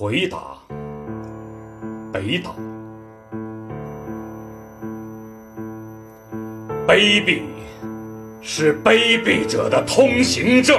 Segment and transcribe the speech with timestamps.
[0.00, 0.38] 回答：
[2.12, 2.54] 北岛。
[6.86, 7.40] 卑鄙
[8.40, 10.76] 是卑鄙者的通行证，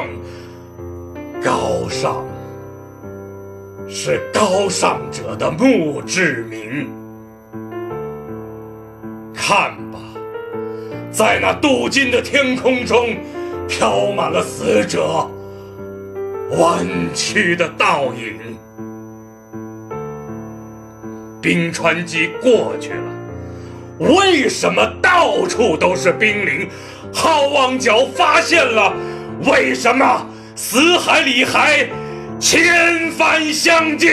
[1.43, 2.23] 高尚
[3.89, 6.89] 是高尚者的墓志铭。
[9.33, 9.99] 看吧，
[11.11, 13.17] 在那镀金的天空中，
[13.67, 15.29] 飘满了死者
[16.57, 18.57] 弯曲的倒影。
[21.41, 23.03] 冰川期过去了。
[23.99, 26.69] 为什么到处都是冰凌？
[27.13, 28.93] 好望角发现了，
[29.45, 30.25] 为什么
[30.55, 31.87] 死海里还
[32.39, 34.09] 千帆相竞？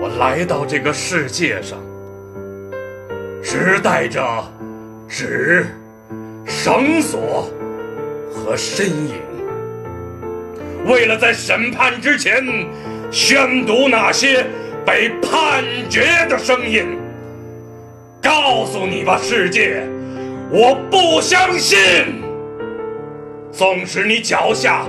[0.00, 1.78] 我来到这个世界上，
[3.42, 4.22] 只带着
[5.08, 5.66] 纸、
[6.44, 7.50] 绳索
[8.32, 9.14] 和身影，
[10.86, 12.44] 为了在审判之前
[13.16, 14.44] 宣读那些。
[14.84, 16.84] 被判决的声音，
[18.22, 19.82] 告诉你吧，世界，
[20.48, 21.76] 我不相信。
[23.50, 24.86] 纵使你脚下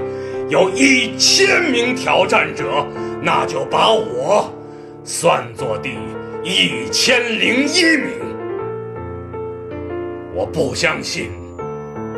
[0.50, 2.86] 有一千名挑战者，
[3.24, 4.54] 那就把我
[5.04, 5.94] 算作第
[6.44, 8.10] 一千零一名。
[10.36, 11.32] 我不相信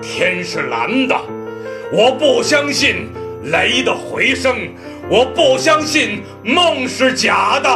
[0.02, 1.16] 天是蓝的，
[1.94, 3.08] 我不相信
[3.44, 4.54] 雷的回声。
[5.12, 7.70] 我不相信梦是假的，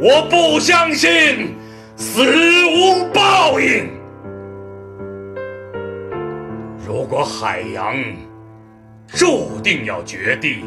[0.00, 1.54] 我不相信
[1.94, 3.86] 死无报应。
[6.86, 7.94] 如果海洋
[9.08, 10.64] 注定要决堤，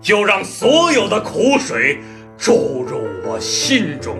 [0.00, 2.00] 就让所有的苦水
[2.36, 4.16] 注入我心中；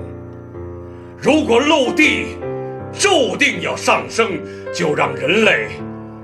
[1.19, 2.37] 如果陆地
[2.93, 4.41] 注定要上升，
[4.73, 5.71] 就让人类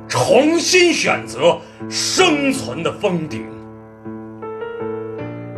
[0.06, 1.58] 重新选择
[1.90, 3.44] 生存的峰顶。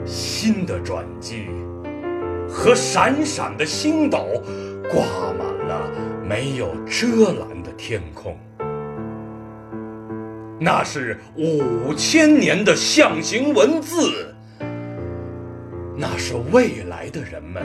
[0.09, 1.49] 新的转机
[2.49, 4.43] 和闪闪的星斗，
[4.91, 5.03] 挂
[5.39, 5.91] 满了
[6.27, 7.07] 没有遮
[7.39, 8.37] 拦的天空。
[10.59, 14.35] 那是五千年的象形文字，
[15.95, 17.63] 那是未来的人们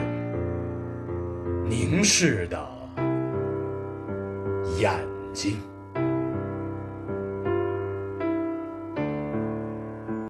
[1.68, 2.58] 凝视的
[4.78, 4.92] 眼
[5.32, 5.56] 睛。